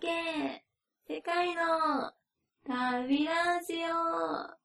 [0.00, 0.64] け
[1.06, 2.10] 世界の
[2.66, 4.60] 旅ラジオ。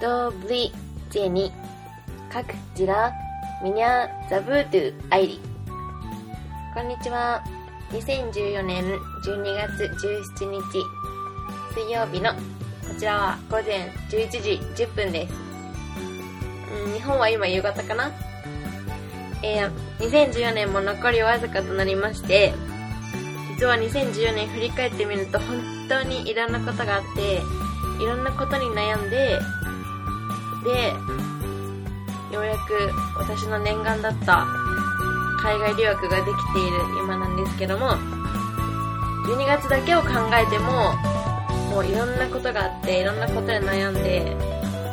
[0.00, 0.72] ドブリ
[1.10, 1.52] ジェニ
[2.30, 3.12] カクジラ
[3.62, 5.40] ミニャザブートゥアイリ。
[6.74, 7.53] こんにちは。
[7.90, 8.84] 2014年
[9.22, 10.84] 12月17日
[11.74, 12.38] 水曜日のこ
[12.98, 15.34] ちらは午前11時10分です。
[16.86, 18.10] うん日本は今夕方かな？
[19.42, 22.54] えー、2014年も残りわずかとなりまして
[23.58, 27.42] 実は2014年振り返ってみると本当にいろんなことがあって
[28.02, 29.38] いろんなことに悩んで
[30.64, 30.94] で
[32.34, 34.46] ようやく私の念願だった
[35.44, 37.90] 海外留学ができている今なんですけども
[39.26, 40.94] 12月だけを考えても
[41.68, 44.34] もういろんなことがあっていろんなことで悩んで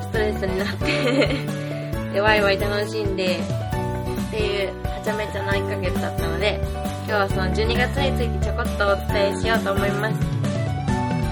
[0.02, 1.46] ストレスになって
[2.12, 6.60] でワイワイ楽しんでっていうはちゃめちゃな1ヶ月だったので
[7.06, 10.16] 今日はその12月についてちょこっとお伝えしようと思います。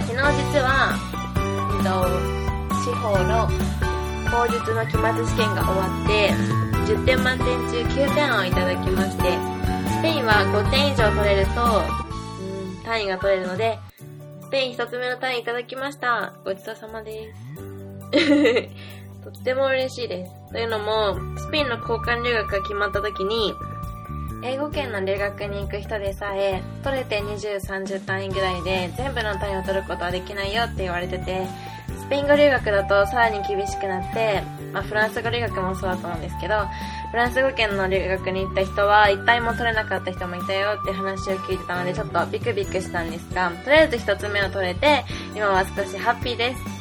[0.07, 0.95] 昨日実は、
[1.77, 1.89] えっと、
[2.83, 3.49] 司法の
[4.29, 11.61] 口述の期末試験が終わって10点満点中9点をいただきましてスペインは5点以上取れると
[12.41, 13.77] うん単位が取れるので
[14.41, 16.33] スペイン1つ目の単位いただきました。
[16.43, 17.31] ごちそうさまで
[18.11, 18.69] す。
[19.23, 20.31] とっても嬉しいです。
[20.51, 23.53] というのもスペインの交換留学が決まった時に
[24.43, 31.45] 英語圏の留学に行く人でさえ取れて20、30単位ぐらいで全部の単位を取ることはできないよって言われてて
[31.99, 34.41] スペイン語留学だとさらに厳しくなって、
[34.73, 36.55] まあ、フランス語留学もそうだと思うんですけど
[37.11, 45.03] フランス語圏の留学に行った人は一体も取れなかった人もいたよって話を聞いてたのでちょっとビクビクしたんですがとりあえず一つ目を取れて
[45.35, 46.79] 今は少しハッピーです。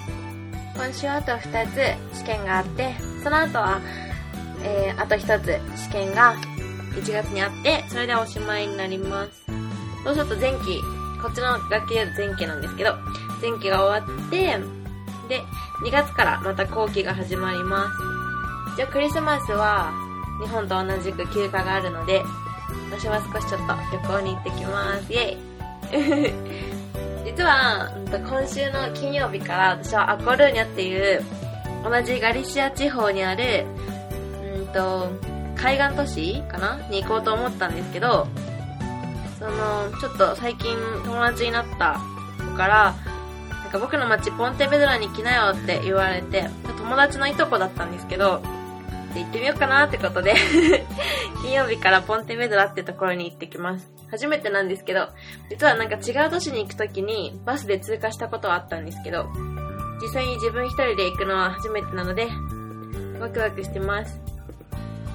[0.74, 1.66] 今週あと2
[2.12, 3.80] つ試験があってその後は、
[4.62, 6.36] えー、あと1つ試験が
[6.94, 9.44] 1月にあってそれでおしまいになります。
[10.04, 10.80] そうすると前期
[11.20, 12.94] こっちの学期で前期なんですけど
[13.42, 14.56] 前期が終わって
[15.28, 15.42] で
[15.84, 18.76] 2月からまた後期が始まります。
[18.76, 19.92] じゃあクリスマスは
[20.40, 22.22] 日本と同じく休暇があるので
[22.90, 25.12] 私は少しちょっと旅行に行ってきます。
[25.12, 26.78] イェイ。
[27.26, 31.22] 実は今週の金曜日から私はアコルーニャっていう
[31.84, 33.66] 同じガリシア地方にある
[34.56, 35.10] うんと
[35.56, 36.78] 海岸都市かな？
[36.88, 38.26] に行こうと思ったんですけど
[39.38, 42.00] そのちょっと最近友達になった
[42.38, 42.94] 子から
[43.68, 46.48] なんか僕の町ポンテベドラに来なよって言われて
[46.78, 48.40] 友達のいとこだったんですけど
[49.12, 50.36] で行ってみようかなってことで
[51.42, 53.90] 金曜日からポンテベドラってところに行ってきます。
[54.10, 55.10] 初めてなんですけど
[55.50, 59.28] 実はなんか違う都市に行く時にバスで通過したことはあったんですけど
[60.00, 62.26] 実際に自分一人で行くのは初めてなので
[63.20, 64.18] ワクワクしてます。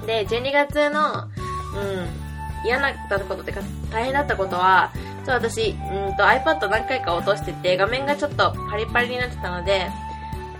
[0.06, 2.24] で12月のうん
[2.64, 3.60] 嫌なったことってか
[3.90, 4.92] 大変だったことは
[5.24, 9.86] ちょっと私、うんと iPad 何回か落としてて画面がちょっとパリパリになってたので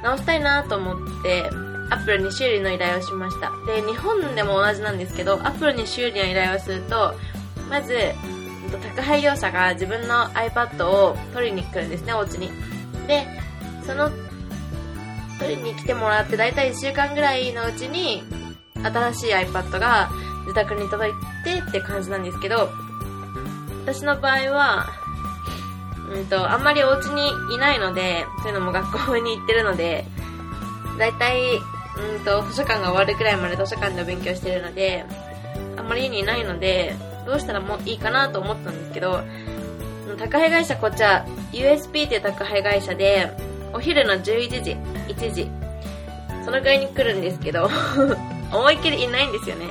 [0.02, 1.44] 直したいなと思って
[1.90, 3.50] アップルに修理の依頼をしました。
[3.66, 7.14] で日本でも同じなんですけどアップルに修理の依頼をすると
[7.68, 7.94] まず
[8.78, 12.50] 宅配業者が自分の iPad を取りに来るんですねお家に。
[13.06, 13.26] で
[13.86, 14.10] その
[15.38, 18.22] 取りに来てもらって大体1週間ぐらいのうちに
[18.82, 20.10] 新しい iPad が
[20.42, 21.12] 自宅に届い
[21.44, 22.70] てって感じなんですけど
[23.84, 24.86] 私の場合は、
[26.10, 30.06] うんと、あんまりお家にいないので、そういうのも学校に行ってるので、
[30.98, 35.04] だいたい、うんと、図書館が終わるくらいまで図書館で勉強してるので、
[35.76, 36.96] あんまり家にいないので、
[37.26, 39.20] どうしたらもういいかなと思ったんですけど、
[40.18, 43.30] 宅配会社こっちは USP っていう宅配会社で、
[43.74, 44.76] お昼の11時、
[45.12, 45.50] 1時、
[46.44, 47.68] そのぐらいに来るんですけど、
[48.52, 49.66] 思いっきりいないんですよね。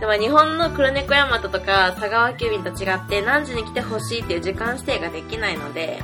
[0.00, 6.02] でも日本の黒猫ヤマトとか佐川急便と違って何時に来てほしいっていう時間指定ができないので、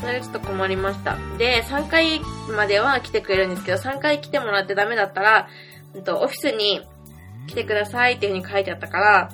[0.00, 1.16] それがちょっと困りました。
[1.38, 2.20] で、3回
[2.54, 5.48] までは来てくれるんですけど、3回来てもらってダメだったら、
[5.94, 6.82] うんと、オフィスに
[7.46, 9.30] 来てくださいっていう風に書いてあったから、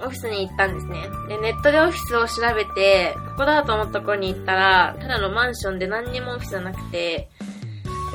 [0.00, 1.02] オフィスに行ったんですね。
[1.28, 7.28] で、ネットでオフィスを調べて、ここだと思ったところに行ったら、ただのマンションで何にもオフィスなくて、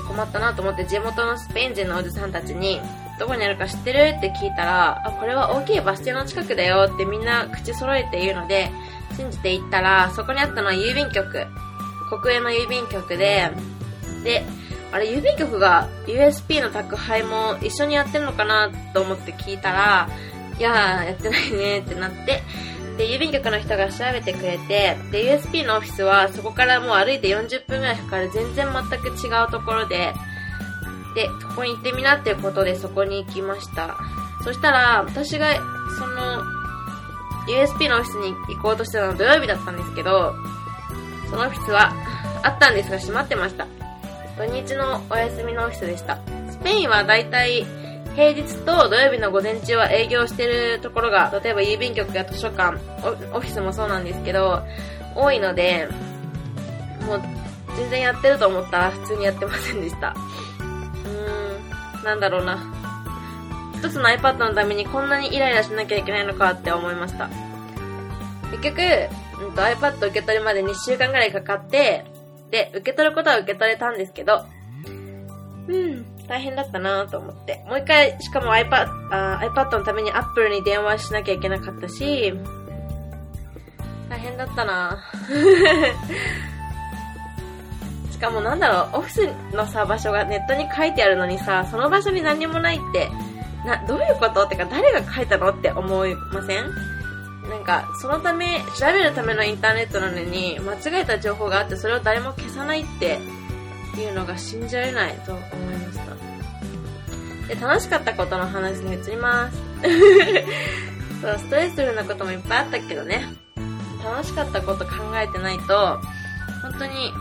[0.07, 2.81] 困ったなと思って地元のスペイン人のおじさんたちに、
[3.19, 4.15] どこにあるか知ってる？
[4.17, 8.71] って聞いたら、あ、これは大きいバス停の近くだよってみんな口揃えて言うので、
[9.17, 11.45] 信じて行ったら、そこにあったのは郵便局。
[12.09, 13.51] 国営の郵便局で、
[14.23, 14.43] で、
[14.91, 20.09] あれ郵便局が USP の宅配も一緒にやってるのかなと思って聞いたら、
[20.57, 22.41] いやー、やってないねってなって、
[22.97, 30.13] で、郵便局の人が調べてくれて、で、USP のオフィスはそこからもう歩いて40分くらいかかる全然全く違うところで、
[31.15, 33.97] で、そこに行ってみなっていうことでそこに行きました。
[34.43, 35.55] そしたら、私が、
[35.97, 36.43] その、
[37.47, 40.35] USP のオフィスに行こうとしてたのは土曜日だったんですけど、
[41.29, 41.93] そのオフィスは
[42.43, 43.67] あったんですが閉まってました。
[44.37, 46.19] 土日のお休みのオフィスでした。
[46.49, 47.65] スペインはだいたい
[48.15, 52.77] 平日と土曜日の午前中は営業してるところが、例えば郵便局や図書館、
[53.33, 54.61] オフィスもそうなんですけど、
[55.15, 55.87] 多いので、
[57.05, 57.21] もう
[57.77, 60.15] 全然やってると思ったら普通にやってませんでした。
[62.03, 62.59] なんだろうな。
[63.75, 67.29] 一つの iPad のためにこんなにイライラしなきゃいけないのかって思いました。
[68.51, 68.81] 結局、
[69.47, 72.05] うんと iPad 受け取りまで2週間ぐらいかかって、
[72.51, 74.45] で、受け取ることは受け取れたんですけど、
[75.67, 77.63] うん、大変だったなと思って。
[77.67, 82.33] もう一回、しかも iPad、あ iPad のために Apple に電話しなきゃいけなかったし、
[84.09, 84.99] 大変だったな
[88.19, 93.09] しかもなんだろう、オフィスのさ、場所がネットに書いてあるのにさ、その場所に何もないって、
[93.65, 96.65] な、どういうことってか、誰が書いたのって思いません？
[97.49, 103.19] なんか、そのため、調べるためのインターネットなのに、間違えた情報があって、それを誰も消さないって
[103.97, 105.45] いうのが信じられないと思い
[105.77, 105.99] まし
[107.47, 107.55] た。
[107.55, 109.57] で、楽しかったことの話に移ります。
[111.21, 113.23] そう、ストレスフルなこともいっぱいあったけどね。
[114.03, 116.01] 楽しかったこと考えてないと、
[116.61, 117.13] 本当に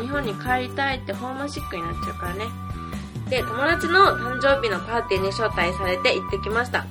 [0.00, 2.44] 日本に帰りたいってホームシックになっちゃうからね。
[3.28, 6.86] で、友達の誕生日のパーティーに招待されて行ってきました。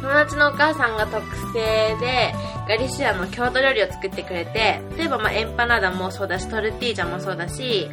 [0.00, 2.34] 友達のお母さんが特製で、
[2.68, 7.88] ガリシアの郷土料理を作ってくれて、例えばまあエンパナダもそうだし、トルティージャもそうだし、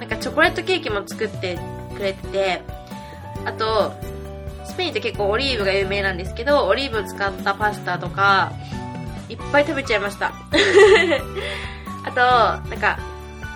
[0.00, 1.58] なんかチョコレートケーキも作って
[1.94, 2.62] くれてて、
[3.44, 3.92] あと、
[4.64, 8.52] スペインって結構オリーブが有名なんですけど、オリーブを使ったパスタとか、
[9.28, 10.32] いっぱい食べちゃいました。
[12.04, 12.98] あと、なんか、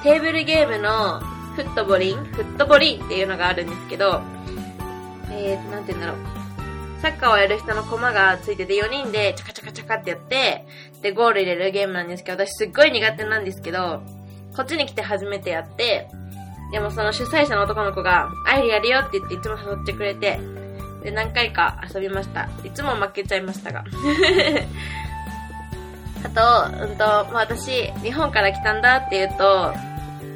[0.07, 1.19] テーブルゲームの
[1.57, 4.23] フットボリンフットボリンっていうのがあるんですけど、
[5.33, 7.03] えー、なんて言うんだろう。
[7.03, 10.65] サッカーをやる人のコマがついてて4人でチャカチャカチャカってやって、
[11.03, 14.01] で、ゴール入れるゲームなんですけど、私すっごい苦手なんですけど、
[14.55, 16.09] こっちに来て初めてやって、
[16.71, 20.39] でもその主催者の男の子が、アイリやるよって言っていつも誘ってくれて、
[21.03, 22.49] で、何回か遊びました。
[22.63, 23.83] いつも負けちゃいましたが。
[26.25, 29.75] あと、うんと、まあ、私、日本から来たんだって言うと、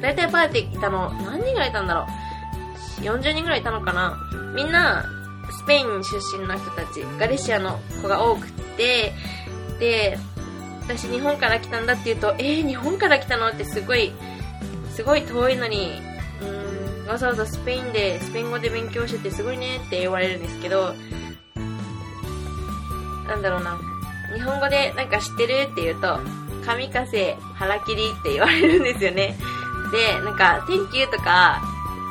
[0.01, 2.07] 大体パーティーいたの、何人ぐらいいたんだろ
[2.99, 3.01] う。
[3.01, 4.17] 40人ぐらいいたのかな。
[4.55, 5.05] みんな、
[5.51, 9.13] スペイン出身の人たち、ガリシアの子が多くて、
[9.79, 10.17] で、
[10.81, 14.11] 私日本から来たんだって言うと、えー、日本から来たのってすごい、
[14.91, 16.01] すごい遠いのに、
[16.41, 20.93] うん、わざわざスペインで、スペイン語で勉強しててすごいねって言われるんですけど、
[23.27, 23.79] なんだろうな。
[24.35, 26.19] 日本語でなんか知ってるって言うと、
[26.65, 29.37] 神風腹切りって言われるんですよね。
[29.91, 31.61] で、なんか、Thank you とか、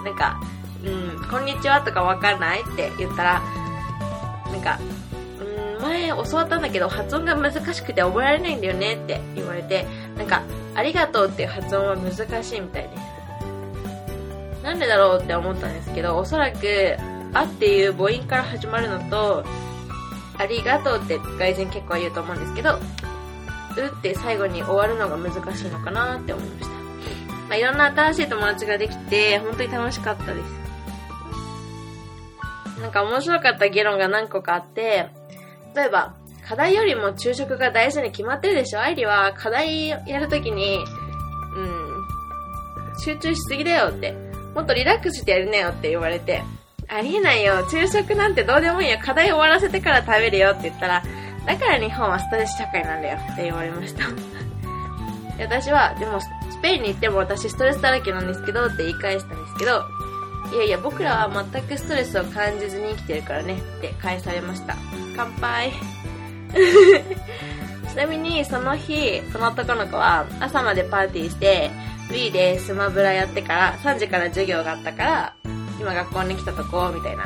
[0.04, 0.40] なんか、
[0.84, 3.42] うん、こんにちはとかわかんないって言ったら、
[4.50, 4.78] なんか、
[5.76, 9.86] うん、前教わったんだけど発音が難しくて覚えられないんだよねって言われて、
[10.16, 10.42] なんか、
[10.74, 14.62] ありがとうっていう発音は難しいみたいです。
[14.62, 16.96] なんでだろうって思ったんですけど、おそらく、
[17.32, 19.44] あっていう母音から始まるのと、
[20.36, 22.78] ありがとうって外人結構言うと思うんですけど、う
[23.86, 26.79] って最後に終わるのが難しいのかなって思いました。
[27.50, 30.46] まあ、いろんな新しい友達ができて、本当に楽しかったです。
[32.80, 35.08] なんか面白かった議論が何個かあって、
[35.74, 36.14] 例えば、
[36.46, 38.80] 課題よりも昼食が大事に決まってるでしょ？
[38.80, 40.78] 愛理は課題やるときに、
[41.56, 44.14] うん、集中しすぎだよって、
[44.54, 46.42] もっとリラックスしてやるねよって言われて、
[46.88, 47.66] ありえないよ。
[47.68, 48.98] 昼食なんてどうでもいいよ。
[49.00, 51.02] 課題終わらせてから食べるよって言ったら、
[51.46, 54.04] だから日本はストレス社会なんだよって言われました。
[55.40, 56.28] で私は、でも、ス
[56.60, 59.84] ペインに行っても私ストレスだらけなんですけどって言い返したんですけど、
[60.52, 64.76] いやいや、僕らは全くストレスを感じずに生きてるからねって返されました。
[65.16, 65.72] 乾杯。
[67.90, 71.70] ちなみに、その日、その男の子は朝までパーティーして、
[72.10, 75.34] Wii でスマブラやってから、3時から授業があったから、
[75.80, 77.24] 今学校に来たとこ、みたいな。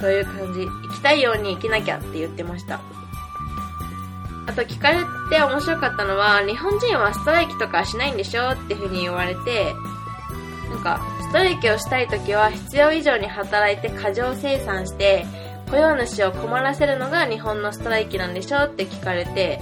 [0.00, 0.60] そういう感じ。
[0.60, 2.80] 行きたいように生きなきゃって言ってました。
[4.46, 4.98] あと聞かれ
[5.30, 9.74] て面白かったのは、日本人はストライキとかしないんでしょっていう風に言われて、
[10.70, 15.26] なんか、ストライキをしたい時は必要以上に働いて過剰生産して、
[15.70, 19.60] 雇用主を困らせるのが日本のストライキなんでしょって聞かれて、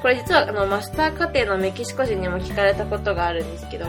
[0.00, 3.86] これ実はあのマスター課程のメキシコ人にも聞かれたことがあるんですけど、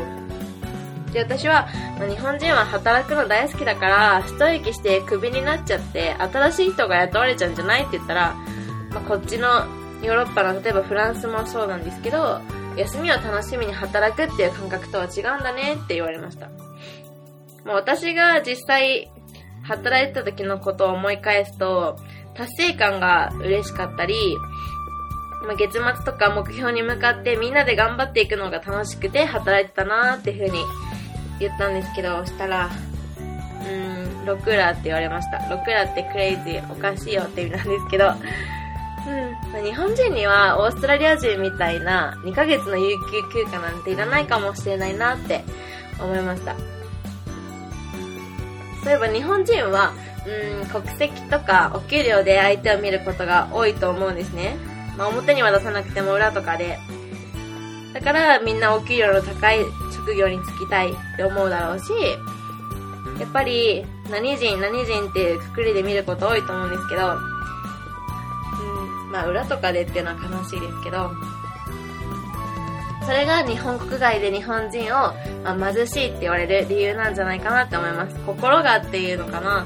[1.13, 1.67] で、私は、
[2.09, 8.35] 日本人は働くの大好きだから、ストライキしてクビになっちゃって、新しい人が雇われちゃうんじゃないって言ったら、
[9.07, 9.65] こっちの
[10.03, 12.41] ヨーロッパの例えばフランスもそうなんですけど、
[12.75, 16.47] 休みを楽しみに働くっていう感覚とは違うんだねって言われました。
[17.65, 19.11] もう私が実際
[19.63, 21.97] 働いてた時のことを思い返すと、
[22.35, 24.35] 達成感が嬉しかったり、
[25.47, 30.63] ま、月末とか目標に向かってみんなで頑張っていくのが楽しくて働いてたなーっていう風に
[31.39, 32.69] 言ったんですけどそ、したら、
[33.17, 35.37] うーん、ロクラって言われました。
[35.49, 38.13] ロクラってクレイジー、おかしいよって意味なんですけど、
[39.07, 45.43] うん、日本人にはオーストラリア人みたいな2ヶ月の有給休暇なんていらないかもしれないなって
[46.01, 46.55] 思いました。
[48.83, 49.93] そういえば日本人は、
[50.25, 54.57] うん、国籍とかお給料で相手を見ることが多いと思うんですね。
[54.97, 56.77] まあ表には出さなくても裏とかで。
[57.93, 59.59] だからみんなお給料の高い
[59.95, 61.91] 職業に就きたいって思うだろうし、
[63.19, 67.17] やっぱり何人何人っていうくくりで見ること多いと思うんですけど、
[69.17, 71.11] まあ裏とかでっていうのは悲しいですけど、
[73.05, 78.15] それが日本国外で日本人を、まあ、貧しいって言われる理由なんじゃないかなって思います。
[78.25, 79.65] 心がっていうのかな。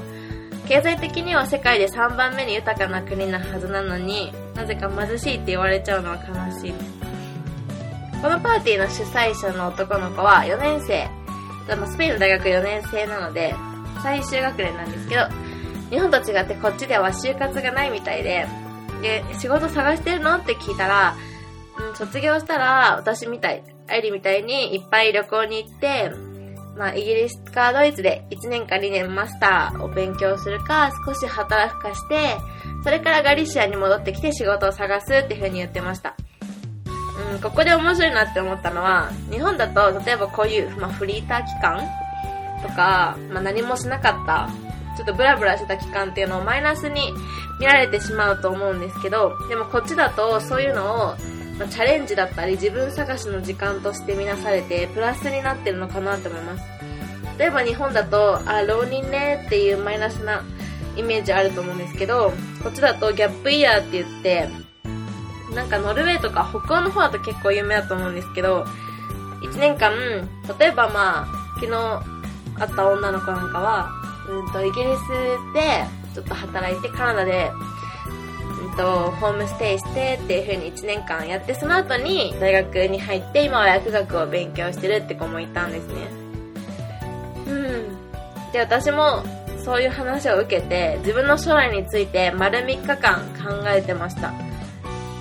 [0.68, 7.02] 経済的には世界で3番目に豊かな国なはずなのになぜか貧しいって言われちゃうのは悲しいです
[8.22, 11.10] このパーティーの主催者の男の子は4年生
[11.90, 13.54] スペインの大学4年生なので
[14.02, 15.22] 最終学年なんですけど
[15.90, 18.46] 日本と違ってこっちでは就活がないみたいで
[19.02, 20.36] で仕事探してるの？
[20.36, 21.16] って聞いたら、
[21.78, 26.10] うん、卒業したら私みたい愛理みたいにいっぱい旅行に行って
[26.76, 32.36] まあ、イギリスかドイツで1年か2年マスターを勉強するか、少し働くかして、
[32.82, 36.16] それからガリシアに戻ってきて仕事を探すっていう風に言ってました。
[37.34, 41.82] うん、ここで面白いなって思ったのは、日本だと、例えばこういう、まあ、フリーター期間
[42.62, 44.48] とか、まあ、何もしなかった、
[44.96, 47.12] ちょっとブラブラしてた期間っていうのをマイナスに
[47.60, 51.16] 見られてしまうと思うんですけど、でもこっちだとそういうのを
[51.58, 56.64] まあ、チャレンジだったり自分探しの時間として見なされてプラスになってるのかなと思います。
[57.38, 60.42] 例えば日本だとあ浪人ねっていうマイナスな
[60.96, 62.32] イメージあると思うんですけど
[62.62, 64.48] こっちだとギャップイヤーって言って
[65.54, 68.64] なんかノルウェーとか北欧の方だと結構有名だと思うんですけど
[69.42, 69.92] 1年間
[70.58, 71.72] 例えばまあ昨日
[72.58, 73.90] 会った女の子なんかは
[74.28, 77.50] うんとイギリスでちょっと働いてカナダで
[78.62, 85.94] うんと、ホームステイしてっていう風に1年間やって、その後に大学に入って、今は薬学を勉強してるって子もいたんですね。
[87.48, 87.50] う
[88.48, 88.52] ん。
[88.52, 89.24] で、私も
[89.64, 94.32] そういう話を受けて、自分の将来について丸3日間考えてました。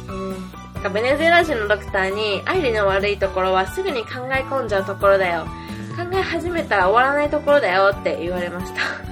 [0.08, 0.94] うん。
[0.94, 5.46] ベネズエラ人のドクターに、愛理の悪いところはすぐに考え込んじゃうところだよ。
[5.96, 9.11] 考え始めたら終わらないところだよって言われました。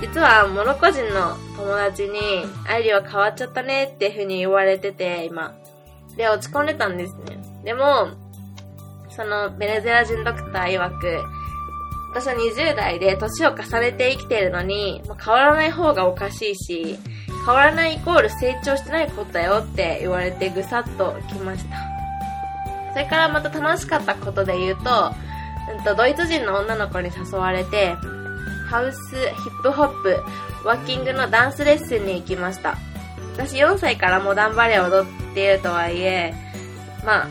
[0.00, 2.18] 実はモロコ人の友達に、
[2.66, 5.54] アイリは変わっちゃったねっていう風に言われてて、今。
[6.16, 7.38] で、落ち込んでたんですね。
[7.64, 8.08] でも、
[9.10, 11.22] そのベネズエラ人ドクター曰く、
[12.12, 16.98] 私は20代で年を重ねて生きているのに、まあ、変わらない方がおかしいし、
[17.46, 21.76] 変わらないイコール成長してないことだよって言われてぐさっときました。
[22.92, 25.12] それからまた楽しかったことで言うと、
[25.78, 27.94] うんと、ドイツ人の女の子に誘われて、
[28.70, 30.22] ハウスヒップホップ
[30.64, 32.76] ワーキングのダンスレッスンに行きました。
[33.34, 36.32] 私4歳からモダンバレエを踊っているとはいえ
[37.04, 37.28] まあ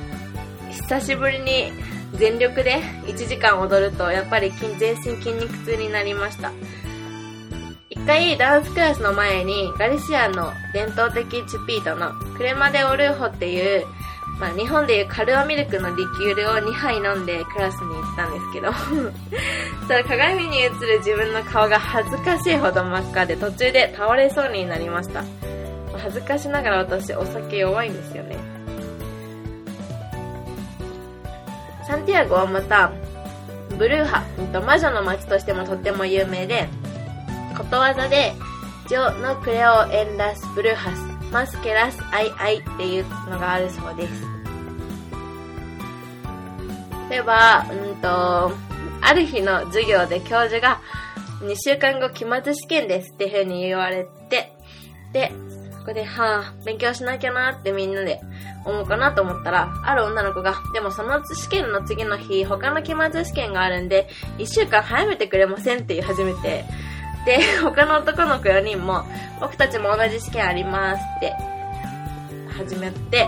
[0.70, 1.72] 久しぶりに
[2.16, 6.52] 全力で1時間踊るとやっぱり全身筋肉痛になりました。
[7.90, 13.86] 一回ダンスクラスの前にガリシアの伝統的チュピートのクレマデオルーホっていう
[14.40, 18.72] まあ、日本でいうカルアミルクのリキュールを2杯飲んでクラスに行ったんですけど。
[19.88, 25.24] それ鏡に映る自分の顔が恥ずかしいほど真っ赤で途中で倒れそうになりました。
[25.98, 28.38] 恥ずかしながら私お酒弱いんですよね。
[31.88, 32.92] サンティアゴはまた
[33.78, 34.24] ブルーハ
[34.64, 36.70] 魔女の街としてもとっても有名で
[37.58, 38.34] ことわざで
[38.88, 44.29] ジョのクレオエンラスブルーハスマスケラスアイアイっていうのがあるそうです。
[47.10, 48.52] 例えば、うんと、
[49.02, 50.80] ある日の授業で教授が、
[51.42, 54.54] 2週間後期末試験ですっていう風に言われて、
[55.14, 55.32] で、
[55.80, 58.22] そこで、はぁ、勉強しなきゃなってみんなで
[58.66, 66.66] 思うかなと思ったら、ある女の子が、でもその試験の次の日、他の期末試験があるんで、1週間早めてくれませんって言い始めて、
[67.26, 69.06] で、 他の男の子4人も、
[69.40, 71.34] 僕たちも同じ試験ありますって
[72.58, 73.28] 始めて、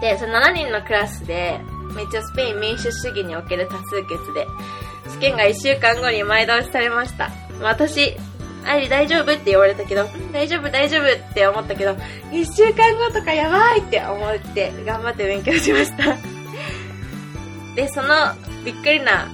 [0.00, 1.60] で、その7人のクラスで、
[2.00, 4.46] 一応スペイン民主主義における多数決で、
[5.10, 7.30] 試験が1週間後に前倒しされました。
[7.60, 8.16] 私、
[8.64, 11.92] 愛理大丈夫って言われたけど、大丈夫大丈夫って思ったけど、
[12.30, 16.16] 1週間後とかやばいって思って頑張って勉強しました。
[17.74, 19.28] で、そのびっくりな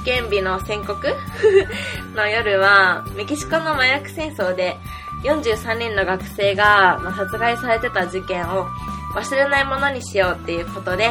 [0.00, 1.14] 試験日の宣告？
[2.14, 4.76] の夜は、メキシコの麻薬戦争で
[5.24, 8.66] 43人の学生が、殺害されてた事件を
[9.14, 11.10] 忘れないものにしようっていうことで、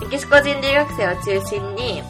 [0.00, 2.02] メキシコ人留学生を中心に、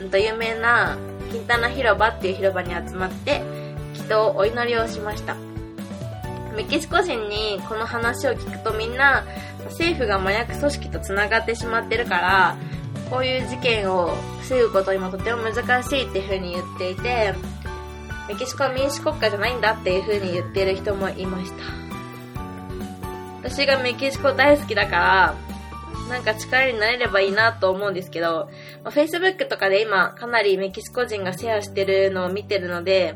[0.00, 0.96] うんと有名な
[1.32, 3.42] キンタナ広場っていう広場に集まって、
[3.94, 5.36] 祈祷、お祈りをしました。
[6.54, 9.24] メキシコ人にこの話を聞くとみんな
[9.64, 12.56] 政府が麻薬組織と繋がってしまってるから、
[13.10, 17.34] こういう事件を防ぐことにもとても難しいっていう風に言っていて、
[18.28, 21.85] メキシコは民主国家じゃないんだっていう風に言ってる人もいました。
[23.48, 25.34] 私がメキシコ大好きだから、
[26.08, 28.50] なんか力になれればいいなと思うんですけど、
[28.82, 33.14] まあ、Facebook とかで今かなりメキシコ人がシェアしてるのを見てるので、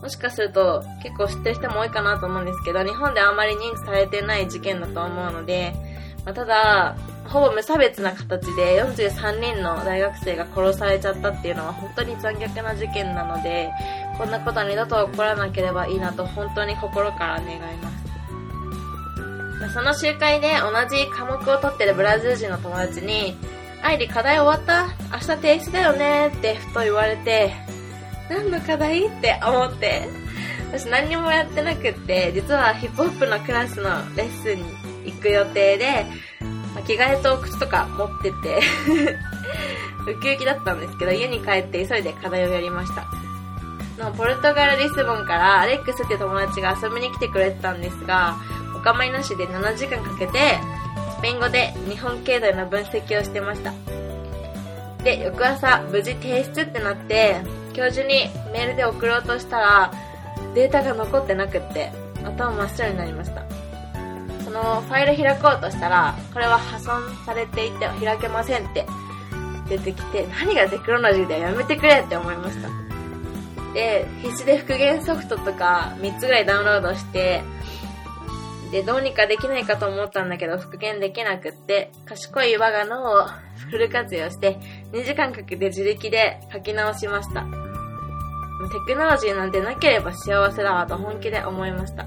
[0.00, 5.74] もしかすると結構知ってる人も多いかなと思うんですけど、日本ではあまり認知されてない事件だと思うので、
[6.24, 6.96] まあ、ただ、
[7.28, 13.70] ほぼ無差別な形で43人の大学生が殺されちゃったっていうのは本当に残虐な事件なので、
[14.16, 17.95] こんなことは二度と起こらなければいいなと本当に心から願います。
[19.72, 23.36] その集会で同じ科目を取ってるブラジル人の友達に、
[23.82, 24.88] 愛理課題終わった？
[25.12, 26.28] 明日提出だよね？
[26.28, 27.52] ってふと言われて、
[28.28, 29.06] 何の課題？
[29.06, 30.08] って思って、
[30.72, 36.06] 私何にもやってなくって、実はヒップホップのクラスのレッスンに行く予定で、
[36.74, 38.60] ま着替えと靴とか持ってて、
[40.10, 43.06] ウキウキだったんですけど、家に帰って急いで課題をやりました。
[44.02, 48.36] のポルトガル・リスボンからアレックスって友達が遊びに来てくれてたんですが、
[48.86, 50.60] お構いなしで7時間かけて、
[51.18, 53.72] スペイン語で日本経済の分析をしてました。
[55.02, 57.38] で、翌朝、無事提出ってなって、
[57.72, 59.92] 教授にメールで送ろうとしたら、
[60.54, 61.90] データが残ってなくって、
[62.24, 63.42] 頭真っ白になりました。
[64.44, 68.86] そのファイル開こうとしたら、これは破損されていて開けませんって
[69.68, 72.68] 出てきて、何がテクノロジーだよ、やめてくれって思いました。
[73.74, 77.42] で、必死で復元ソフトとか3つぐらいダウンロードして、
[78.70, 83.26] で、どうにかできないかと思ったんだけど、復元できなくって、賢い我が脳を
[83.70, 84.58] フル活用して、
[84.92, 87.42] 2時間かけて自力で書き直しました。
[88.86, 92.06] テクノロジーなんてなければ幸せだわと本気で思いました。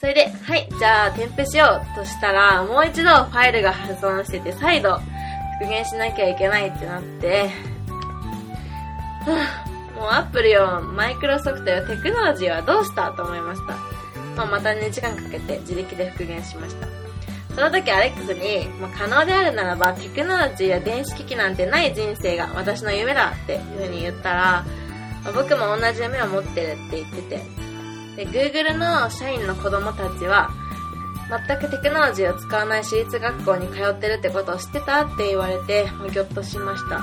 [0.00, 4.98] それで、はい、じゃあ添付しようとしたら、もう一度ファイルが破損してて、再度
[5.60, 7.50] 復元しなきゃいけないってなって、
[9.94, 13.89] もうアップルよ、マイクロソフトよ、テクノロジーはどうしたと思いました。
[14.36, 16.86] まあ、また2時間かけて自力で復元しました。
[17.54, 24.64] その時アレックスに、まあ、可能であるならばテクノロジーや電子機器なんてない人生が私の夢だっていう風に言ったら、
[25.24, 30.50] まあ僕も同じ夢を持ってるって言ってて、で、Google の社員の子供たちは、
[31.46, 37.00] 全くテクノロジーを使わない私立学校に通ってるってことを知ってたって言われて、もうぎょっとしました。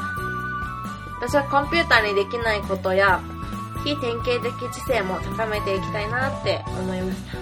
[1.20, 3.22] 私はコンピューターにできないことや、
[3.88, 7.38] 非典型的知性も高めていきたいなって思いました。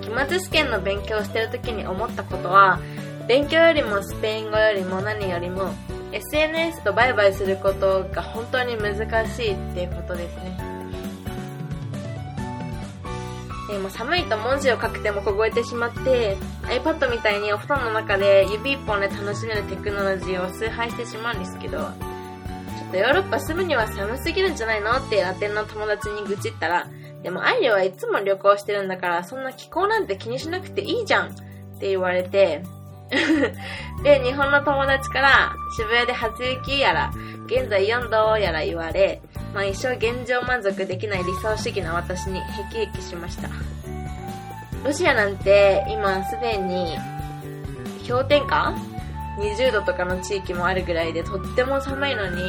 [0.00, 2.78] 期末試験の勉強をしてる時に思ったことは、
[3.26, 5.74] 勉強よりもスペイン語よりも何よりも、
[6.12, 8.94] SNS とバイバイすることが本当に難
[9.26, 10.76] しいっていうことですね。
[13.68, 21.90] でも寒いと文字を書く手も凍えてしまって iPad みたいにお布団の中で指一本で楽しめるテクノロジーを崇拝してしまうんですけど
[22.92, 24.92] ヨーロッパ住むには寒すぎるんじゃないの？
[24.96, 26.86] ってラテンの友達に愚痴ったら
[27.22, 31.34] でもアイリはいつも旅行してるんだからそんな気候なんて気にしなくていいじゃんっ
[31.78, 32.62] て言われて
[34.02, 37.10] で日本の友達から渋谷で初雪やら
[37.46, 39.20] 現在4度やら言われ
[39.52, 43.48] まあ一生現状満足できない理想主義な私にヘキヘキしました。
[44.84, 46.96] ロシアなんて今すでに
[48.08, 48.72] 氷点下
[49.38, 52.42] ?20 度とかの地域もあるぐらいでとっても寒いのに、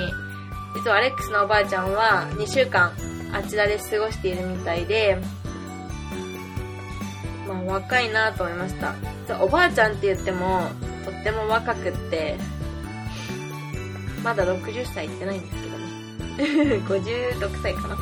[0.78, 2.92] 実はアレックスのおばあちゃんは2週間
[3.34, 5.18] あちらで過ごしているみたいで、
[7.48, 8.96] まあ若いなと思いました。
[9.44, 10.62] おばあちゃんって言っても
[11.04, 12.38] とっても若くって、
[14.24, 16.78] まだ60歳いってないんですけどね。
[16.86, 17.98] 56歳かな。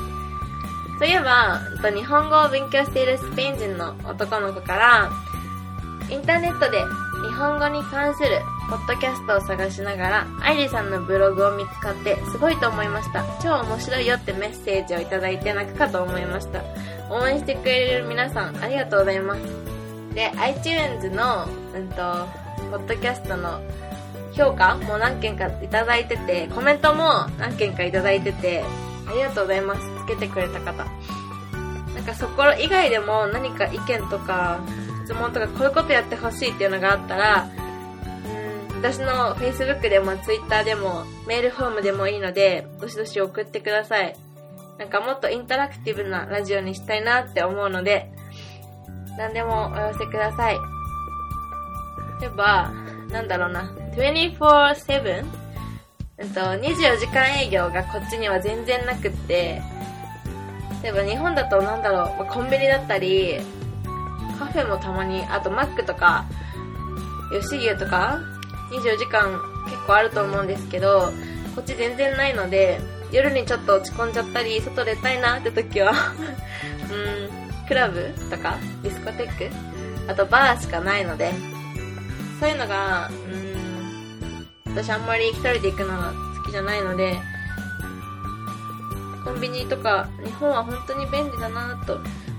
[0.99, 1.61] そういえば、
[1.91, 5.11] 日本語を勉強しているスペイン人の男の子から、
[6.09, 6.83] インターネットで
[7.25, 13.23] 日本語に関するポッドキャストを探しながら、アイリさんのブログを見つかって、すごいと思いました。
[13.41, 16.61] 超面白いよってメッセージをいただいて泣くかと思いました。
[17.09, 19.41] 応援してくれる皆さん、ありがとうございます。
[20.13, 22.27] で、iTunes の、うんと、
[22.69, 23.59] ポッドキャストの
[24.33, 28.63] 評価も何件かいただいてて、コメントも何件かいただいてて、
[29.07, 29.81] ありがとうございます。
[30.05, 30.85] つけてくれた方。
[31.95, 34.59] なんかそこ以外でも何か意見とか
[35.05, 37.47] 質問とかこういうことやってほしいっていうのがあったら、
[38.71, 44.15] うん、私の Facebook でも Twitter でもメールフォームでもいいので、どしどし送ってください。
[44.79, 48.11] なんかもっとインタラクティブなラジオにしたいなって思うので、
[49.17, 50.57] 何でもお寄せください。
[52.19, 52.71] 例えば、
[53.09, 55.25] なんだろうな、24-7?
[56.17, 59.61] えっと、24時間営業がこっちには全然なくって、
[60.81, 63.39] 例えば日本だとなんだろう、まあ、コンビニだったり、
[64.37, 66.25] カフェもたまに、あとマックとか、
[67.31, 68.19] 吉牛とか、
[68.71, 71.11] 24時間結構あると思うんですけど、
[71.55, 72.79] こっち全然ないので、
[73.11, 75.93] 夜にちょっと落ち込んじゃったり、外出たいなって時は
[76.91, 79.49] うん、クラブとか、ディスコテック
[80.07, 81.33] あとバーしかないので、
[82.39, 83.09] そういうのが、
[84.65, 87.15] うん、私あんまり一人で行くのが好きじゃないので、
[89.23, 91.97] コンビニとか、日本は本当に便利だなと、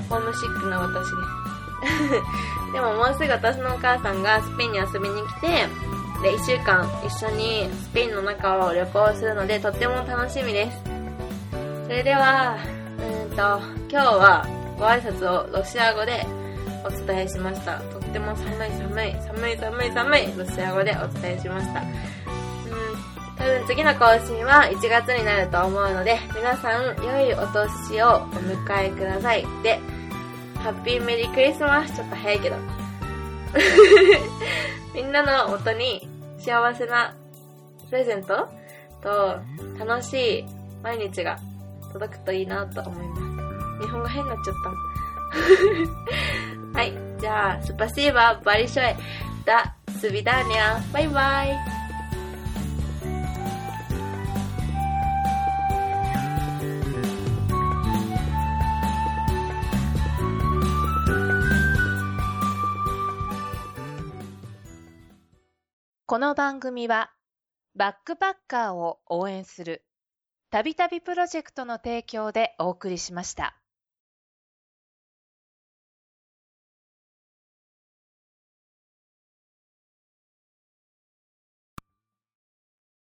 [0.08, 1.45] ホームシックな私です。
[2.72, 5.46] でももうすぐ私のお母さんがスペインに遊びに来て、
[6.22, 10.78] で、1週間一緒にスペインの中を旅行するので、とっても楽しみです。
[11.84, 12.56] それでは、
[12.98, 13.36] うんと、
[13.88, 14.46] 今日は
[14.78, 16.26] ご挨拶をロシア語で
[16.84, 17.78] お伝えしました。
[17.78, 21.80] とっても寒い寒い、寒い寒い寒い、ロシア語でお伝えしました。
[21.80, 21.86] うん、
[23.36, 29.46] 多分次の更新は1月になると思うので、皆さん良いお年をお迎えください。
[29.62, 29.80] で、
[30.66, 32.56] ハッピーメリークリスマスちょっと早いけど。
[34.92, 37.14] みんなの元に幸せな
[37.88, 38.48] プレゼント
[39.00, 39.38] と
[39.78, 40.44] 楽しい
[40.82, 41.38] 毎日が
[41.92, 43.16] 届くといいなと思いま
[43.78, 43.84] す。
[43.84, 44.54] 日本語変になっちゃっ
[46.74, 46.78] た。
[46.80, 46.92] はい。
[47.20, 48.96] じゃあ、スパシーバーバリショエ。
[49.44, 50.92] ダ、スビダーニャ。
[50.92, 51.85] バイバイ。
[66.16, 67.10] この番組は
[67.74, 69.84] バックパッカーを応援する
[70.50, 73.54] たびたびプロジェクトの提供でお送りしました。